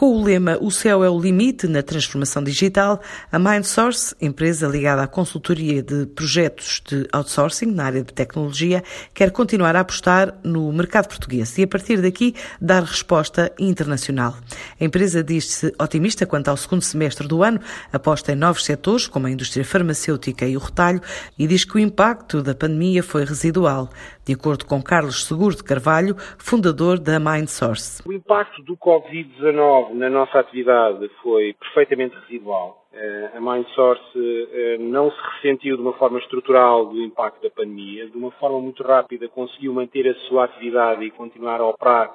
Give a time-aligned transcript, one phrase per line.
[0.00, 5.02] Com o lema O céu é o limite na transformação digital, a MindSource, empresa ligada
[5.02, 8.82] à consultoria de projetos de outsourcing na área de tecnologia,
[9.12, 14.36] quer continuar a apostar no mercado português e, a partir daqui, dar resposta internacional.
[14.80, 17.60] A empresa diz-se otimista quanto ao segundo semestre do ano,
[17.92, 21.02] aposta em novos setores, como a indústria farmacêutica e o retalho,
[21.38, 23.90] e diz que o impacto da pandemia foi residual,
[24.24, 28.00] de acordo com Carlos Seguro de Carvalho, fundador da MindSource.
[28.06, 32.84] O impacto do Covid-19 na nossa atividade foi perfeitamente residual.
[32.92, 38.08] Eh, a MindSource eh, não se ressentiu de uma forma estrutural do impacto da pandemia,
[38.08, 42.14] de uma forma muito rápida conseguiu manter a sua atividade e continuar a operar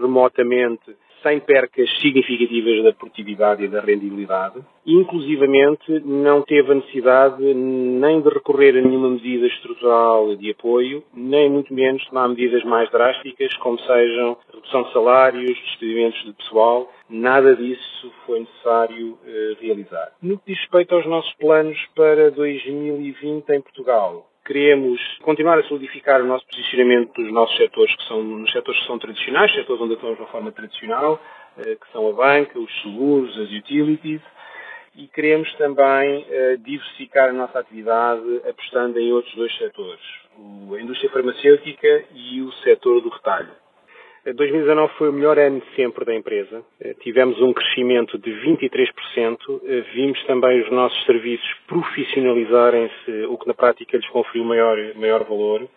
[0.00, 4.60] remotamente sem percas significativas da produtividade e da rendibilidade.
[4.86, 11.50] Inclusivamente, não teve a necessidade nem de recorrer a nenhuma medida estrutural de apoio, nem
[11.50, 16.92] muito menos tomar medidas mais drásticas, como sejam redução de salários, despedimentos de pessoal.
[17.10, 20.12] Nada disso foi necessário eh, realizar.
[20.22, 26.22] No que diz respeito aos nossos planos para 2020 em Portugal, queremos continuar a solidificar
[26.22, 29.94] o nosso posicionamento nos nossos setores, que são nos setores que são tradicionais, setores onde
[29.94, 31.20] atuamos de uma forma tradicional,
[31.58, 34.20] eh, que são a banca, os seguros, as utilities,
[34.94, 40.00] e queremos também eh, diversificar a nossa atividade apostando em outros dois setores,
[40.38, 43.65] a indústria farmacêutica e o setor do retalho.
[44.32, 46.62] 2019 foi o melhor ano sempre da empresa.
[46.80, 49.60] Eh, tivemos um crescimento de 23%.
[49.64, 55.22] Eh, vimos também os nossos serviços profissionalizarem-se, o que na prática lhes conferiu maior, maior
[55.24, 55.68] valor.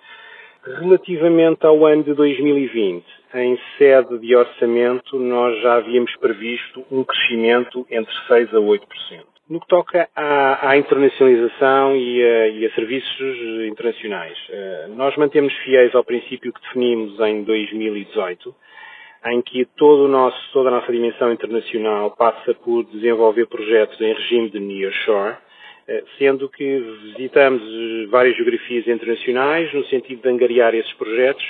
[0.65, 3.05] Relativamente ao ano de 2020,
[3.35, 9.28] em sede de orçamento, nós já havíamos previsto um crescimento entre 6% a 8%.
[9.49, 15.51] No que toca à, à internacionalização e a, e a, serviços internacionais, eh, nós mantemos
[15.63, 18.55] fiéis ao princípio que definimos em 2018,
[19.25, 24.51] em que todo nosso, toda a nossa dimensão internacional passa por desenvolver projetos em regime
[24.51, 25.37] de nearshore,
[25.87, 26.79] eh, sendo que
[27.15, 27.63] visitamos
[28.11, 31.43] várias geografias internacionais no sentido de angariar esses projetos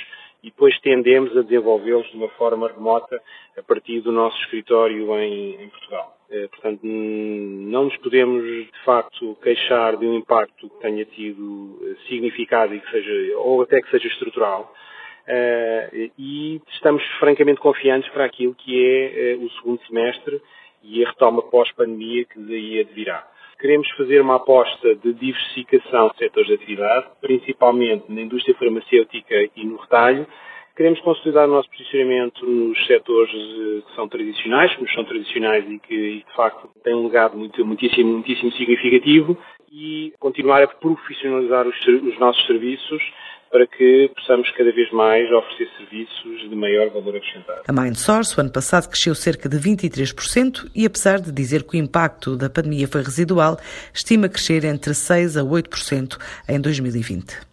[0.44, 3.22] e depois tendemos a desenvolvê-los de uma forma remota
[3.58, 6.18] a partir do nosso escritório em, em Portugal.
[6.32, 11.96] Eh, portanto, não nos podemos, de facto, queixar de um impacto que tenha tido eh,
[12.08, 14.74] significado e que seja, ou até que seja estrutural.
[15.28, 20.42] Eh, e estamos francamente confiantes para aquilo que é o segundo semestre
[20.84, 23.28] e a retoma pós-pandemia que daí advirá.
[23.60, 29.66] Queremos fazer uma aposta de diversificação de setores de atividade, principalmente na indústria farmacêutica e
[29.66, 30.26] no retalho,
[30.80, 35.70] Queremos consolidar o nosso posicionamento nos setores eh, que são tradicionais, que nos são tradicionais
[35.70, 39.38] e que, de facto, têm um legado muito, muitíssimo, muitíssimo significativo
[39.70, 43.04] e continuar a profissionalizar os, os nossos serviços
[43.52, 47.62] para que possamos cada vez mais oferecer serviços de maior valor acrescentado.
[47.68, 51.78] A MindSource, o ano passado, cresceu cerca de 23% e, apesar de dizer que o
[51.78, 53.58] impacto da pandemia foi residual,
[53.94, 56.18] estima crescer entre 6% a 8%
[56.48, 57.48] em 2020.